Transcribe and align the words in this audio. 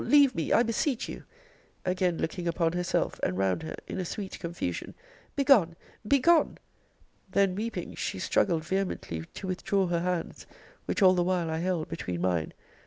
leave 0.03 0.33
me, 0.33 0.51
I 0.51 0.63
beseech 0.63 1.07
you! 1.07 1.25
again 1.85 2.17
looking 2.17 2.47
upon 2.47 2.71
herself, 2.73 3.19
and 3.21 3.37
round 3.37 3.61
her, 3.61 3.75
in 3.85 3.99
a 3.99 4.03
sweet 4.03 4.39
confusion 4.39 4.95
Begone! 5.35 5.75
begone! 6.07 6.57
Then 7.29 7.53
weeping, 7.53 7.93
she 7.93 8.17
struggled 8.17 8.63
vehemently 8.65 9.25
to 9.35 9.45
withdraw 9.47 9.85
her 9.85 9.99
hands, 10.01 10.47
which 10.85 11.03
all 11.03 11.13
the 11.13 11.21
while 11.23 11.51
I 11.51 11.57
held 11.59 11.87
between 11.87 12.19
mine. 12.21 12.53